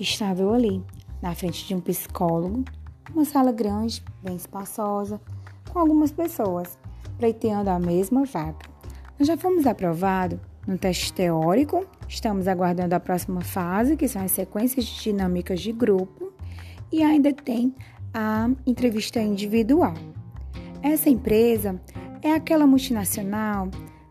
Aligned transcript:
Estava 0.00 0.40
eu 0.40 0.54
ali, 0.54 0.82
na 1.20 1.34
frente 1.34 1.68
de 1.68 1.74
um 1.74 1.80
psicólogo, 1.80 2.64
uma 3.14 3.26
sala 3.26 3.52
grande, 3.52 4.02
bem 4.22 4.34
espaçosa, 4.34 5.20
com 5.70 5.78
algumas 5.78 6.10
pessoas, 6.10 6.78
pleiteando 7.18 7.68
a 7.68 7.78
mesma 7.78 8.24
vaga. 8.24 8.64
Nós 9.18 9.28
já 9.28 9.36
fomos 9.36 9.66
aprovados 9.66 10.38
no 10.66 10.78
teste 10.78 11.12
teórico, 11.12 11.84
estamos 12.08 12.48
aguardando 12.48 12.94
a 12.94 13.00
próxima 13.00 13.42
fase, 13.42 13.94
que 13.94 14.08
são 14.08 14.22
as 14.22 14.30
sequências 14.30 14.86
de 14.86 15.02
dinâmicas 15.02 15.60
de 15.60 15.70
grupo, 15.70 16.32
e 16.90 17.02
ainda 17.02 17.30
tem 17.30 17.74
a 18.14 18.48
entrevista 18.66 19.20
individual. 19.20 19.92
Essa 20.82 21.10
empresa 21.10 21.78
é 22.22 22.32
aquela 22.32 22.66
multinacional, 22.66 23.68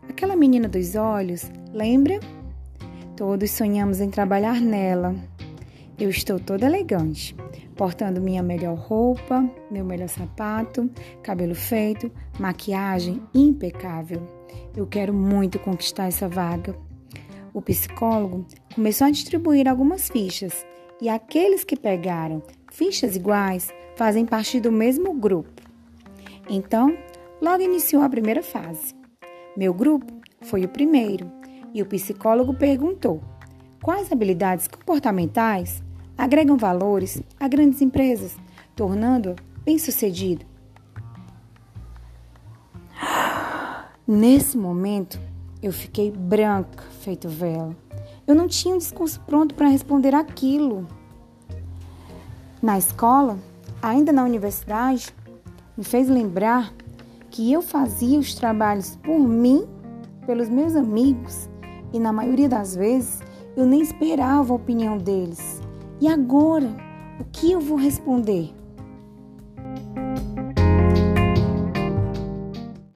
aquela 0.08 0.36
menina 0.36 0.68
dos 0.68 0.94
olhos, 0.94 1.50
lembra? 1.72 2.20
Todos 3.16 3.50
sonhamos 3.50 4.00
em 4.00 4.08
trabalhar 4.08 4.60
nela. 4.60 5.16
Eu 6.00 6.08
estou 6.08 6.40
toda 6.40 6.64
elegante, 6.64 7.36
portando 7.76 8.22
minha 8.22 8.42
melhor 8.42 8.74
roupa, 8.74 9.46
meu 9.70 9.84
melhor 9.84 10.08
sapato, 10.08 10.90
cabelo 11.22 11.54
feito, 11.54 12.10
maquiagem 12.38 13.20
impecável. 13.34 14.26
Eu 14.74 14.86
quero 14.86 15.12
muito 15.12 15.58
conquistar 15.58 16.06
essa 16.06 16.26
vaga. 16.26 16.74
O 17.52 17.60
psicólogo 17.60 18.46
começou 18.74 19.08
a 19.08 19.10
distribuir 19.10 19.68
algumas 19.68 20.08
fichas 20.08 20.64
e 21.02 21.08
aqueles 21.10 21.64
que 21.64 21.76
pegaram 21.76 22.42
fichas 22.72 23.14
iguais 23.14 23.68
fazem 23.94 24.24
parte 24.24 24.58
do 24.58 24.72
mesmo 24.72 25.12
grupo. 25.12 25.60
Então, 26.48 26.96
logo 27.42 27.62
iniciou 27.62 28.02
a 28.02 28.08
primeira 28.08 28.42
fase. 28.42 28.94
Meu 29.54 29.74
grupo 29.74 30.10
foi 30.40 30.64
o 30.64 30.68
primeiro 30.68 31.30
e 31.74 31.82
o 31.82 31.86
psicólogo 31.86 32.54
perguntou: 32.54 33.20
quais 33.82 34.10
habilidades 34.10 34.66
comportamentais 34.66 35.82
agregam 36.20 36.58
valores 36.58 37.22
a 37.40 37.48
grandes 37.48 37.80
empresas, 37.80 38.36
tornando-a 38.76 39.36
bem-sucedido. 39.64 40.44
Nesse 44.06 44.58
momento, 44.58 45.18
eu 45.62 45.72
fiquei 45.72 46.10
branca, 46.10 46.84
feito 47.00 47.26
vela. 47.26 47.74
Eu 48.26 48.34
não 48.34 48.46
tinha 48.46 48.74
um 48.74 48.78
discurso 48.78 49.18
pronto 49.20 49.54
para 49.54 49.68
responder 49.68 50.14
aquilo. 50.14 50.86
Na 52.60 52.76
escola, 52.76 53.38
ainda 53.80 54.12
na 54.12 54.22
universidade, 54.22 55.14
me 55.74 55.84
fez 55.84 56.06
lembrar 56.06 56.70
que 57.30 57.50
eu 57.50 57.62
fazia 57.62 58.18
os 58.18 58.34
trabalhos 58.34 58.94
por 58.96 59.18
mim, 59.18 59.66
pelos 60.26 60.50
meus 60.50 60.76
amigos, 60.76 61.48
e 61.94 61.98
na 61.98 62.12
maioria 62.12 62.48
das 62.48 62.76
vezes 62.76 63.22
eu 63.56 63.64
nem 63.64 63.80
esperava 63.80 64.52
a 64.52 64.56
opinião 64.56 64.98
deles. 64.98 65.59
E 66.00 66.08
agora, 66.08 66.74
o 67.20 67.24
que 67.30 67.52
eu 67.52 67.60
vou 67.60 67.76
responder? 67.76 68.50